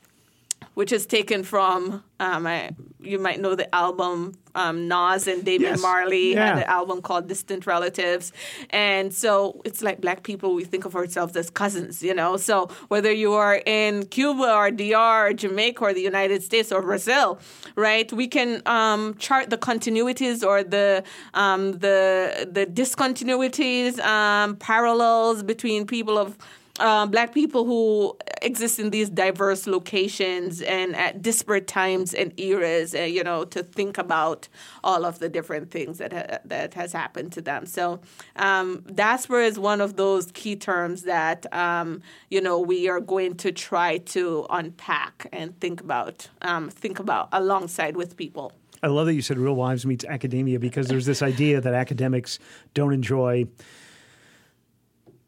which 0.78 0.92
is 0.92 1.08
taken 1.08 1.44
from 1.44 2.04
um, 2.20 2.46
I, 2.46 2.70
you 3.00 3.20
might 3.20 3.40
know 3.40 3.56
the 3.56 3.74
album 3.74 4.34
um, 4.56 4.88
Nas 4.88 5.28
and 5.28 5.44
Damian 5.46 5.74
yes. 5.74 5.82
Marley 5.82 6.34
yeah. 6.34 6.48
had 6.48 6.58
an 6.58 6.64
album 6.64 7.02
called 7.02 7.28
Distant 7.28 7.66
Relatives, 7.68 8.32
and 8.72 9.14
so 9.14 9.62
it's 9.66 9.82
like 9.82 10.02
black 10.02 10.24
people 10.24 10.56
we 10.56 10.64
think 10.64 10.86
of 10.86 10.96
ourselves 10.96 11.36
as 11.36 11.50
cousins, 11.50 12.02
you 12.02 12.14
know. 12.14 12.38
So 12.38 12.70
whether 12.88 13.12
you 13.12 13.34
are 13.34 13.62
in 13.66 14.06
Cuba 14.08 14.54
or 14.54 14.72
DR 14.72 15.28
or 15.28 15.34
Jamaica 15.34 15.84
or 15.84 15.94
the 15.94 16.02
United 16.02 16.44
States 16.44 16.72
or 16.72 16.82
Brazil, 16.82 17.40
right, 17.76 18.12
we 18.12 18.28
can 18.28 18.62
um, 18.66 19.16
chart 19.18 19.50
the 19.50 19.58
continuities 19.58 20.46
or 20.46 20.64
the 20.64 21.04
um, 21.34 21.74
the 21.74 22.48
the 22.52 22.66
discontinuities, 22.66 24.00
um, 24.00 24.56
parallels 24.58 25.44
between 25.44 25.86
people 25.86 26.18
of 26.18 26.38
uh, 26.80 27.06
black 27.06 27.34
people 27.34 27.66
who 27.66 28.18
exist 28.42 28.80
in 28.80 28.92
these 28.92 29.10
diverse 29.10 29.68
locations 29.68 30.62
and 30.62 30.96
at 30.96 31.22
disparate 31.22 31.68
times 31.68 32.14
and 32.14 32.38
eras, 32.40 32.94
uh, 32.94 33.00
you 33.00 33.24
know, 33.24 33.44
to 33.46 33.64
think 33.64 33.98
about 33.98 34.48
all 34.84 35.06
of 35.06 35.20
the 35.20 35.30
different 35.30 35.72
things 35.72 35.98
that 35.98 36.14
ha- 36.14 36.40
that 36.46 36.74
has 36.74 36.94
happened 36.94 37.32
to 37.34 37.42
them. 37.42 37.66
So, 37.66 38.00
um, 38.36 38.84
diaspora 38.94 39.46
is 39.46 39.58
one 39.58 39.82
of 39.82 39.96
those 39.96 40.32
key 40.32 40.56
terms 40.56 41.04
that 41.04 41.52
um, 41.54 42.02
you 42.30 42.42
know 42.42 42.60
we 42.60 42.88
are 42.88 43.00
going 43.00 43.36
to 43.38 43.52
try 43.52 43.98
to 43.98 44.46
unpack 44.50 45.28
and 45.32 45.60
think 45.60 45.82
about, 45.82 46.30
um, 46.42 46.70
think 46.70 47.00
about 47.00 47.30
alongside 47.32 47.98
with 47.98 48.18
people. 48.18 48.54
I 48.84 48.88
love 48.88 49.08
that 49.08 49.16
you 49.16 49.24
said 49.24 49.40
Real 49.40 49.56
Wives 49.56 49.86
meets 49.86 50.06
academia 50.06 50.60
because 50.60 50.88
there's 50.88 51.08
this 51.08 51.24
idea 51.24 51.60
that 51.60 51.74
academics 51.74 52.38
don't 52.76 52.94
enjoy 52.94 53.48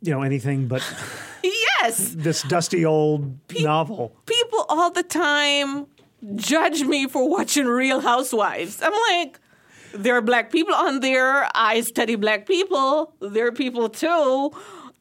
you 0.01 0.11
know 0.11 0.21
anything 0.21 0.67
but 0.67 0.81
yes. 1.43 2.13
this 2.15 2.43
dusty 2.43 2.85
old 2.85 3.47
Pe- 3.47 3.61
novel. 3.61 4.15
people 4.25 4.65
all 4.69 4.91
the 4.91 5.03
time 5.03 5.87
judge 6.35 6.83
me 6.83 7.07
for 7.07 7.29
watching 7.29 7.65
real 7.65 8.01
housewives. 8.01 8.81
I'm 8.81 8.93
like 9.11 9.39
there 9.93 10.15
are 10.15 10.21
black 10.21 10.51
people 10.51 10.75
on 10.75 10.99
there. 10.99 11.47
I 11.55 11.81
study 11.81 12.15
black 12.15 12.45
people. 12.45 13.11
There 13.19 13.47
are 13.47 13.51
people 13.51 13.89
too. 13.89 14.51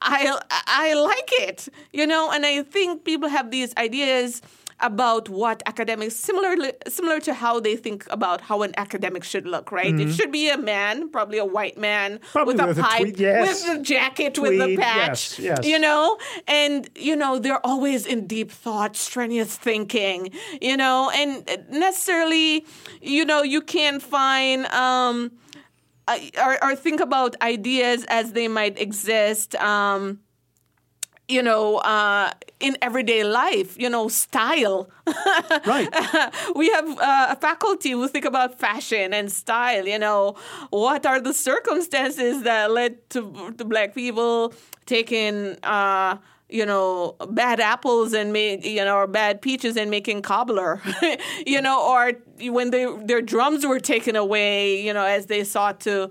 I 0.01 0.39
i 0.69 0.95
like 0.95 1.31
it 1.43 1.69
you 1.93 2.07
know? 2.07 2.31
And 2.31 2.47
i 2.47 2.63
think 2.63 3.05
people 3.05 3.29
have 3.29 3.51
these 3.51 3.75
ideas 3.77 4.41
about 4.81 5.29
what 5.29 5.63
academics 5.67 6.15
similarly 6.15 6.73
similar 6.87 7.19
to 7.21 7.35
how 7.35 7.59
they 7.61 7.77
think 7.77 8.07
about 8.11 8.41
how 8.41 8.63
an 8.63 8.73
academic 8.77 9.25
should 9.25 9.47
look, 9.47 9.73
right? 9.73 9.93
Mm-hmm. 9.93 10.09
It 10.09 10.15
should 10.15 10.31
be 10.31 10.49
a 10.51 10.59
man, 10.59 11.11
probably 11.11 11.39
a 11.39 11.45
white 11.45 11.77
man 11.77 12.21
probably 12.33 12.55
with, 12.55 12.67
with 12.67 12.79
a 12.79 12.83
pipe, 12.83 13.01
tweed, 13.01 13.21
yes. 13.21 13.67
with 13.67 13.81
a 13.81 13.83
jacket, 13.83 14.35
tweed, 14.35 14.59
with 14.59 14.69
a 14.69 14.77
patch, 14.77 15.39
yes, 15.39 15.41
yes. 15.41 15.67
you 15.67 15.79
know, 15.79 16.19
and 16.47 16.89
you 16.95 17.17
know 17.17 17.39
they're 17.39 17.65
always 17.67 18.07
in 18.07 18.27
deep 18.27 18.51
thought, 18.51 18.97
strenuous 18.97 19.57
thinking, 19.57 20.31
you 20.61 20.77
know, 20.77 21.11
and 21.15 21.49
necessarily, 21.71 22.65
you 23.01 23.25
know, 23.25 23.43
you 23.43 23.61
can't 23.61 24.03
find. 24.03 24.67
Um, 24.67 25.33
or, 26.43 26.65
or 26.65 26.75
think 26.75 27.01
about 27.01 27.37
ideas 27.43 28.07
as 28.09 28.33
they 28.33 28.49
might 28.49 28.79
exist. 28.79 29.55
Um, 29.57 30.21
you 31.29 31.43
know, 31.43 31.77
uh, 31.77 32.33
in 32.59 32.77
everyday 32.81 33.23
life, 33.23 33.79
you 33.79 33.89
know, 33.89 34.09
style. 34.09 34.89
right. 35.67 35.89
we 36.57 36.71
have 36.71 36.89
uh, 36.99 37.27
a 37.31 37.37
faculty 37.37 37.91
who 37.91 38.09
think 38.09 38.25
about 38.25 38.59
fashion 38.59 39.13
and 39.13 39.31
style. 39.31 39.87
You 39.87 39.99
know, 39.99 40.37
what 40.71 41.05
are 41.05 41.21
the 41.21 41.35
circumstances 41.35 42.43
that 42.43 42.71
led 42.71 43.09
to, 43.11 43.55
to 43.59 43.65
black 43.65 43.95
people 43.95 44.55
taking, 44.87 45.57
uh, 45.63 46.17
you 46.49 46.65
know, 46.65 47.15
bad 47.29 47.61
apples 47.61 48.15
and 48.15 48.33
make, 48.33 48.65
you 48.65 48.83
know, 48.83 48.97
or 48.97 49.07
bad 49.07 49.43
peaches 49.43 49.77
and 49.77 49.91
making 49.91 50.23
cobbler, 50.23 50.81
you 51.47 51.61
know, 51.61 51.87
or 51.87 52.13
when 52.51 52.71
they, 52.71 52.87
their 53.05 53.21
drums 53.21 53.67
were 53.67 53.81
taken 53.81 54.17
away, 54.17 54.81
you 54.81 54.95
know, 54.95 55.05
as 55.05 55.27
they 55.27 55.45
sought 55.45 55.81
to 55.81 56.09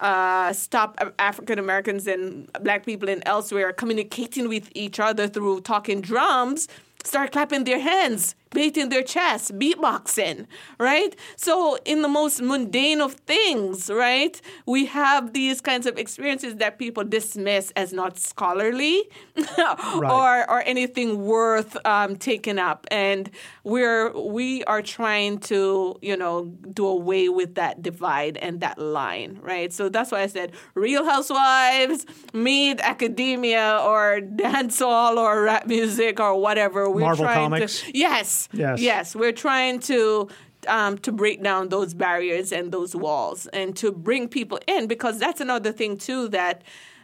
uh, 0.00 0.52
stop 0.52 0.98
African 1.18 1.58
Americans 1.58 2.06
and 2.06 2.50
black 2.62 2.86
people 2.86 3.08
and 3.08 3.22
elsewhere 3.26 3.72
communicating 3.72 4.48
with 4.48 4.70
each 4.74 4.98
other 4.98 5.28
through 5.28 5.60
talking 5.60 6.00
drums 6.00 6.68
start 7.04 7.32
clapping 7.32 7.64
their 7.64 7.78
hands 7.78 8.34
beating 8.52 8.88
their 8.88 9.02
chest, 9.02 9.56
beatboxing, 9.58 10.46
right? 10.78 11.14
So, 11.36 11.78
in 11.84 12.02
the 12.02 12.08
most 12.08 12.42
mundane 12.42 13.00
of 13.00 13.14
things, 13.14 13.90
right, 13.90 14.40
we 14.66 14.86
have 14.86 15.32
these 15.32 15.60
kinds 15.60 15.86
of 15.86 15.96
experiences 15.98 16.56
that 16.56 16.78
people 16.78 17.04
dismiss 17.04 17.70
as 17.76 17.92
not 17.92 18.18
scholarly 18.18 19.08
or, 20.02 20.50
or 20.50 20.62
anything 20.66 21.24
worth 21.24 21.76
um, 21.86 22.16
taking 22.16 22.58
up. 22.58 22.86
And 22.90 23.30
we're, 23.62 24.18
we 24.18 24.64
are 24.64 24.82
trying 24.82 25.38
to, 25.40 25.96
you 26.02 26.16
know, 26.16 26.46
do 26.72 26.86
away 26.86 27.28
with 27.28 27.54
that 27.54 27.82
divide 27.82 28.36
and 28.38 28.60
that 28.60 28.78
line, 28.78 29.38
right? 29.42 29.72
So, 29.72 29.88
that's 29.88 30.10
why 30.10 30.22
I 30.22 30.26
said 30.26 30.52
Real 30.74 31.04
Housewives, 31.04 32.04
meet 32.32 32.80
academia 32.80 33.80
or 33.80 34.20
dancehall 34.34 35.16
or 35.18 35.42
rap 35.42 35.66
music 35.66 36.18
or 36.18 36.34
whatever. 36.40 36.90
We're 36.90 37.02
Marvel 37.02 37.26
trying 37.26 37.50
Comics. 37.50 37.82
To, 37.82 37.96
yes 37.96 38.39
Yes. 38.52 38.80
Yes. 38.80 39.16
We're 39.16 39.32
trying 39.32 39.80
to 39.80 40.28
um, 40.68 40.98
to 40.98 41.12
break 41.12 41.42
down 41.42 41.68
those 41.68 41.94
barriers 41.94 42.52
and 42.52 42.72
those 42.72 42.94
walls 42.94 43.46
and 43.48 43.76
to 43.76 43.92
bring 43.92 44.28
people 44.28 44.58
in 44.66 44.86
because 44.86 45.18
that's 45.18 45.40
another 45.40 45.72
thing 45.72 45.96
too 45.96 46.28
that 46.28 46.62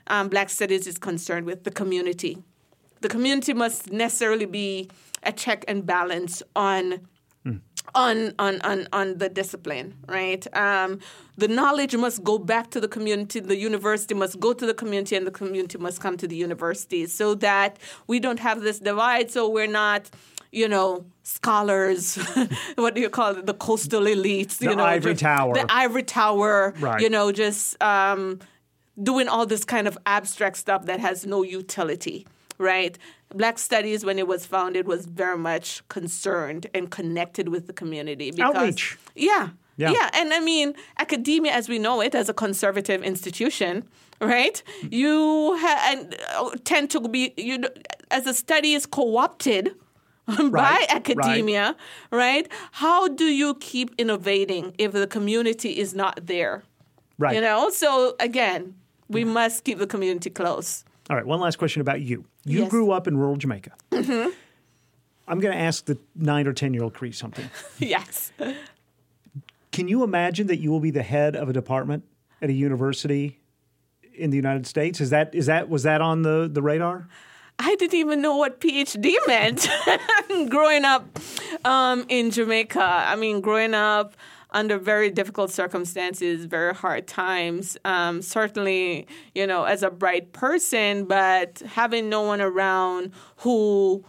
um, 0.08 0.28
Black 0.28 0.50
Studies 0.50 0.86
is 0.86 0.98
concerned 0.98 1.46
with 1.46 1.64
the 1.64 1.70
community. 1.70 2.38
The 3.00 3.08
community 3.08 3.52
must 3.52 3.90
necessarily 3.90 4.46
be 4.46 4.90
a 5.22 5.32
check 5.32 5.64
and 5.68 5.84
balance 5.86 6.42
on 6.54 7.06
on, 7.94 8.34
on, 8.38 8.60
on, 8.62 8.88
on 8.92 9.18
the 9.18 9.28
discipline, 9.28 9.94
right? 10.06 10.46
Um, 10.56 11.00
the 11.36 11.48
knowledge 11.48 11.96
must 11.96 12.24
go 12.24 12.38
back 12.38 12.70
to 12.70 12.80
the 12.80 12.88
community, 12.88 13.40
the 13.40 13.56
university 13.56 14.14
must 14.14 14.40
go 14.40 14.52
to 14.52 14.66
the 14.66 14.74
community, 14.74 15.16
and 15.16 15.26
the 15.26 15.30
community 15.30 15.78
must 15.78 16.00
come 16.00 16.16
to 16.16 16.28
the 16.28 16.36
university 16.36 17.06
so 17.06 17.34
that 17.36 17.78
we 18.06 18.20
don't 18.20 18.40
have 18.40 18.60
this 18.62 18.78
divide, 18.78 19.30
so 19.30 19.48
we're 19.48 19.66
not 19.66 20.10
you 20.52 20.68
know, 20.68 21.04
scholars, 21.22 22.16
what 22.76 22.94
do 22.94 23.00
you 23.00 23.10
call 23.10 23.36
it, 23.36 23.44
the 23.44 23.52
coastal 23.52 24.02
elites, 24.02 24.58
the 24.58 24.70
you 24.70 24.76
know, 24.76 24.84
ivory 24.84 25.12
just, 25.12 25.22
tower, 25.22 25.52
the 25.52 25.66
ivory 25.68 26.02
tower, 26.02 26.72
right. 26.80 27.00
you 27.02 27.10
know, 27.10 27.30
just 27.30 27.80
um, 27.82 28.38
doing 29.02 29.28
all 29.28 29.44
this 29.44 29.64
kind 29.64 29.86
of 29.86 29.98
abstract 30.06 30.56
stuff 30.56 30.86
that 30.86 31.00
has 31.00 31.26
no 31.26 31.42
utility, 31.42 32.26
right? 32.58 32.98
Black 33.34 33.58
Studies, 33.58 34.04
when 34.04 34.18
it 34.18 34.26
was 34.26 34.46
founded, 34.46 34.86
was 34.86 35.06
very 35.06 35.38
much 35.38 35.86
concerned 35.88 36.66
and 36.74 36.90
connected 36.90 37.48
with 37.48 37.66
the 37.66 37.72
community. 37.72 38.30
Because, 38.30 38.54
Outreach. 38.54 38.98
Yeah. 39.14 39.50
Yeah. 39.78 39.90
yeah, 39.90 40.10
and 40.14 40.32
I 40.32 40.40
mean, 40.40 40.72
academia, 40.98 41.52
as 41.52 41.68
we 41.68 41.78
know 41.78 42.00
it, 42.00 42.14
as 42.14 42.30
a 42.30 42.32
conservative 42.32 43.02
institution, 43.02 43.84
right? 44.22 44.62
You 44.90 45.54
ha- 45.58 45.88
and, 45.90 46.16
uh, 46.34 46.56
tend 46.64 46.90
to 46.92 47.00
be 47.00 47.34
you 47.36 47.62
as 48.10 48.26
a 48.26 48.32
study 48.32 48.72
is 48.72 48.86
co-opted 48.86 49.74
by 50.26 50.34
right, 50.44 50.86
academia, 50.88 51.76
right. 52.10 52.18
right. 52.18 52.48
How 52.72 53.08
do 53.08 53.24
you 53.24 53.54
keep 53.56 53.94
innovating 53.98 54.74
if 54.78 54.92
the 54.92 55.06
community 55.06 55.78
is 55.78 55.94
not 55.94 56.26
there? 56.26 56.62
Right. 57.18 57.34
You 57.34 57.40
know, 57.40 57.70
so 57.70 58.16
again, 58.18 58.74
we 59.08 59.20
yeah. 59.20 59.26
must 59.26 59.64
keep 59.64 59.78
the 59.78 59.86
community 59.86 60.30
close. 60.30 60.84
All 61.08 61.16
right, 61.16 61.26
one 61.26 61.40
last 61.40 61.56
question 61.56 61.80
about 61.80 62.00
you. 62.00 62.24
You 62.44 62.60
yes. 62.60 62.70
grew 62.70 62.90
up 62.90 63.06
in 63.06 63.16
rural 63.16 63.36
Jamaica. 63.36 63.72
Mm-hmm. 63.92 64.30
I'm 65.28 65.40
going 65.40 65.54
to 65.54 65.60
ask 65.60 65.84
the 65.84 65.98
nine 66.14 66.46
or 66.46 66.52
10 66.52 66.74
year 66.74 66.82
old 66.82 66.94
Caree 66.94 67.12
something. 67.12 67.48
yes. 67.78 68.32
Can 69.72 69.88
you 69.88 70.02
imagine 70.02 70.46
that 70.48 70.58
you 70.58 70.70
will 70.70 70.80
be 70.80 70.90
the 70.90 71.02
head 71.02 71.36
of 71.36 71.48
a 71.48 71.52
department 71.52 72.04
at 72.40 72.50
a 72.50 72.52
university 72.52 73.38
in 74.14 74.30
the 74.30 74.36
United 74.36 74.66
States? 74.66 75.00
Is 75.00 75.10
that 75.10 75.34
is 75.34 75.46
that 75.46 75.68
was 75.68 75.82
that 75.84 76.00
on 76.00 76.22
the, 76.22 76.48
the 76.50 76.62
radar? 76.62 77.08
I 77.58 77.74
didn't 77.76 77.94
even 77.94 78.20
know 78.20 78.36
what 78.36 78.60
PhD 78.60 79.14
meant 79.26 79.68
growing 80.50 80.84
up 80.84 81.18
um, 81.64 82.04
in 82.08 82.30
Jamaica. 82.30 82.82
I 82.82 83.16
mean, 83.16 83.40
growing 83.40 83.74
up 83.74 84.14
under 84.56 84.78
very 84.78 85.10
difficult 85.10 85.50
circumstances, 85.50 86.46
very 86.46 86.74
hard 86.74 87.06
times. 87.06 87.76
Um, 87.84 88.22
certainly, 88.22 89.06
you 89.34 89.46
know, 89.46 89.64
as 89.64 89.82
a 89.82 89.90
bright 89.90 90.32
person, 90.32 91.04
but 91.04 91.62
having 91.66 92.08
no 92.08 92.22
one 92.22 92.40
around 92.40 93.12
who 93.36 94.02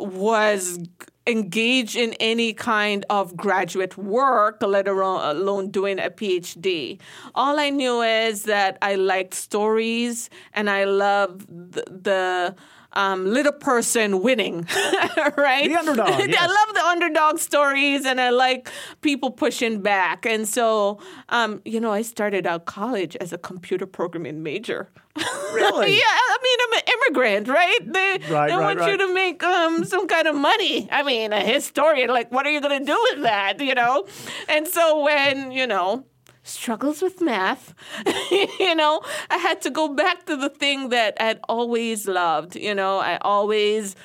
was 0.00 0.78
engaged 1.26 1.94
in 1.94 2.14
any 2.14 2.54
kind 2.54 3.04
of 3.10 3.36
graduate 3.36 3.98
work, 3.98 4.62
let 4.62 4.88
alone 4.88 5.70
doing 5.70 5.98
a 5.98 6.08
PhD. 6.08 6.98
All 7.34 7.60
I 7.60 7.68
knew 7.68 8.00
is 8.00 8.44
that 8.44 8.78
I 8.80 8.94
liked 8.94 9.34
stories 9.34 10.30
and 10.54 10.70
I 10.70 10.84
loved 10.84 11.46
the, 11.48 11.84
the 11.90 12.56
um, 12.94 13.26
little 13.26 13.52
person 13.52 14.22
winning, 14.22 14.66
right? 15.36 15.68
The 15.68 15.76
underdog. 15.78 16.08
Yes. 16.32 16.38
I 16.40 16.46
love 16.46 16.74
the 16.74 16.84
underdog 16.86 17.38
stories, 17.38 18.06
and 18.06 18.20
I 18.20 18.30
like 18.30 18.68
people 19.00 19.30
pushing 19.30 19.82
back. 19.82 20.24
And 20.24 20.46
so, 20.48 21.00
um, 21.28 21.60
you 21.64 21.80
know, 21.80 21.90
I 21.90 22.02
started 22.02 22.46
out 22.46 22.64
college 22.64 23.16
as 23.16 23.32
a 23.32 23.38
computer 23.38 23.86
programming 23.86 24.42
major. 24.42 24.88
Really? 25.52 25.92
yeah. 25.96 26.04
I 26.04 26.38
mean, 26.42 26.58
I'm 26.62 26.72
an 26.78 26.94
immigrant, 26.94 27.48
right? 27.48 27.78
They, 27.84 28.32
right, 28.32 28.48
they 28.48 28.56
right, 28.56 28.60
want 28.60 28.78
right. 28.80 28.90
you 28.92 28.98
to 28.98 29.14
make 29.14 29.42
um, 29.42 29.84
some 29.84 30.06
kind 30.06 30.26
of 30.26 30.36
money. 30.36 30.88
I 30.90 31.02
mean, 31.02 31.32
a 31.32 31.40
historian, 31.40 32.08
like, 32.08 32.32
what 32.32 32.46
are 32.46 32.50
you 32.50 32.60
going 32.60 32.78
to 32.78 32.84
do 32.84 33.08
with 33.10 33.22
that? 33.22 33.60
You 33.60 33.74
know? 33.74 34.06
And 34.48 34.66
so 34.66 35.02
when 35.02 35.52
you 35.52 35.66
know 35.66 36.04
struggles 36.42 37.02
with 37.02 37.20
math. 37.20 37.74
you 38.30 38.74
know, 38.74 39.00
I 39.30 39.38
had 39.38 39.62
to 39.62 39.70
go 39.70 39.88
back 39.88 40.26
to 40.26 40.36
the 40.36 40.48
thing 40.48 40.88
that 40.90 41.16
I'd 41.20 41.40
always 41.48 42.06
loved. 42.06 42.56
You 42.56 42.74
know, 42.74 42.98
I 42.98 43.18
always 43.18 43.96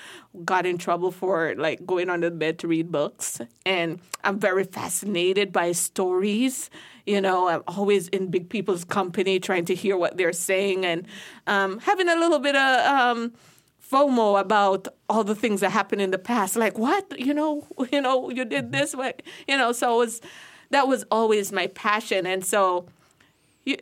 got 0.46 0.66
in 0.66 0.78
trouble 0.78 1.12
for 1.12 1.56
like 1.58 1.86
going 1.86 2.10
under 2.10 2.30
the 2.30 2.36
bed 2.36 2.60
to 2.60 2.68
read 2.68 2.92
books. 2.92 3.42
And 3.66 4.00
I'm 4.24 4.40
very 4.40 4.64
fascinated 4.64 5.52
by 5.52 5.72
stories. 5.72 6.70
You 7.06 7.22
know, 7.22 7.48
I'm 7.48 7.64
always 7.68 8.08
in 8.10 8.30
big 8.30 8.50
people's 8.50 8.84
company 8.84 9.40
trying 9.40 9.66
to 9.66 9.76
hear 9.76 9.98
what 9.98 10.18
they're 10.18 10.34
saying 10.34 10.86
and 10.86 11.08
um, 11.48 11.80
having 11.80 12.10
a 12.10 12.16
little 12.16 12.40
bit 12.40 12.56
of. 12.56 12.86
Um, 12.86 13.34
FOMO 13.90 14.38
about 14.38 14.90
all 15.08 15.24
the 15.24 15.34
things 15.34 15.62
that 15.62 15.70
happened 15.70 16.02
in 16.02 16.12
the 16.12 16.18
past. 16.18 16.58
Like 16.58 16.78
what? 16.78 17.18
You 17.18 17.34
know, 17.34 17.66
you 17.92 18.02
know, 18.02 18.30
you 18.30 18.44
did 18.44 18.74
this 18.74 18.94
way. 18.94 19.14
You 19.48 19.58
know, 19.58 19.72
so 19.72 19.96
it 19.96 19.98
was 19.98 20.22
that 20.70 20.88
was 20.88 21.06
always 21.12 21.52
my 21.52 21.68
passion. 21.68 22.26
And 22.26 22.46
so 22.46 22.88
you, 23.66 23.78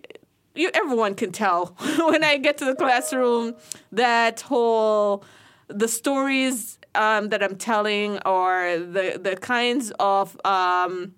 you 0.56 0.71
everyone 0.74 1.15
can 1.15 1.32
tell 1.32 1.67
when 1.98 2.24
I 2.24 2.38
get 2.38 2.58
to 2.60 2.65
the 2.65 2.76
classroom 2.76 3.56
that 3.91 4.41
whole 4.41 5.24
the 5.67 5.88
stories 5.88 6.80
um, 6.93 7.30
that 7.30 7.43
I'm 7.43 7.56
telling 7.56 8.19
or 8.26 8.78
the 8.80 9.19
the 9.21 9.36
kinds 9.36 9.91
of 10.00 10.39
um, 10.45 11.13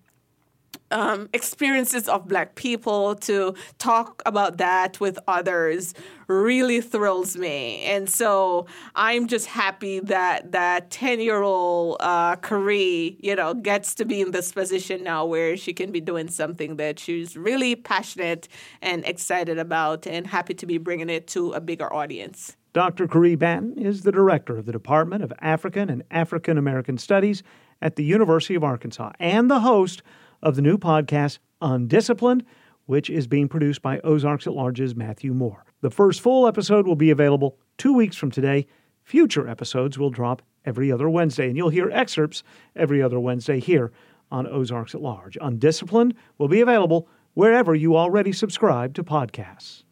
um, 0.91 1.29
experiences 1.33 2.07
of 2.07 2.27
Black 2.27 2.55
people 2.55 3.15
to 3.15 3.53
talk 3.77 4.21
about 4.25 4.57
that 4.57 4.99
with 4.99 5.19
others 5.27 5.93
really 6.27 6.81
thrills 6.81 7.37
me, 7.37 7.83
and 7.83 8.09
so 8.09 8.67
I'm 8.95 9.27
just 9.27 9.45
happy 9.47 9.99
that 10.01 10.51
that 10.51 10.91
ten 10.91 11.19
year 11.19 11.41
old 11.41 11.97
uh, 11.99 12.35
Caree, 12.37 13.17
you 13.19 13.35
know, 13.35 13.53
gets 13.53 13.95
to 13.95 14.05
be 14.05 14.21
in 14.21 14.31
this 14.31 14.51
position 14.51 15.03
now 15.03 15.25
where 15.25 15.55
she 15.57 15.73
can 15.73 15.91
be 15.91 16.01
doing 16.01 16.27
something 16.27 16.77
that 16.77 16.99
she's 16.99 17.37
really 17.37 17.75
passionate 17.75 18.47
and 18.81 19.05
excited 19.05 19.57
about, 19.57 20.05
and 20.05 20.27
happy 20.27 20.53
to 20.53 20.65
be 20.65 20.77
bringing 20.77 21.09
it 21.09 21.27
to 21.27 21.51
a 21.53 21.61
bigger 21.61 21.91
audience. 21.93 22.55
Dr. 22.73 23.07
Caree 23.07 23.35
Banton 23.35 23.75
is 23.75 24.03
the 24.03 24.11
director 24.11 24.55
of 24.55 24.67
the 24.67 24.71
Department 24.71 25.23
of 25.23 25.33
African 25.39 25.89
and 25.89 26.03
African 26.11 26.59
American 26.59 26.99
Studies 26.99 27.41
at 27.81 27.95
the 27.95 28.03
University 28.03 28.53
of 28.53 28.63
Arkansas 28.63 29.13
and 29.19 29.49
the 29.49 29.61
host 29.61 30.03
of 30.41 30.55
the 30.55 30.61
new 30.61 30.77
podcast, 30.77 31.39
Undisciplined, 31.61 32.43
which 32.85 33.09
is 33.09 33.27
being 33.27 33.47
produced 33.47 33.81
by 33.81 33.99
Ozarks 33.99 34.47
at 34.47 34.53
Large's 34.53 34.95
Matthew 34.95 35.33
Moore. 35.33 35.65
The 35.81 35.91
first 35.91 36.21
full 36.21 36.47
episode 36.47 36.87
will 36.87 36.95
be 36.95 37.11
available 37.11 37.57
two 37.77 37.93
weeks 37.93 38.15
from 38.15 38.31
today. 38.31 38.67
Future 39.03 39.47
episodes 39.47 39.97
will 39.97 40.09
drop 40.09 40.41
every 40.65 40.91
other 40.91 41.09
Wednesday, 41.09 41.47
and 41.47 41.55
you'll 41.55 41.69
hear 41.69 41.89
excerpts 41.91 42.43
every 42.75 43.01
other 43.01 43.19
Wednesday 43.19 43.59
here 43.59 43.91
on 44.31 44.47
Ozarks 44.47 44.95
at 44.95 45.01
Large. 45.01 45.37
Undisciplined 45.39 46.13
will 46.37 46.47
be 46.47 46.61
available 46.61 47.07
wherever 47.33 47.75
you 47.75 47.95
already 47.95 48.31
subscribe 48.31 48.93
to 48.95 49.03
podcasts. 49.03 49.83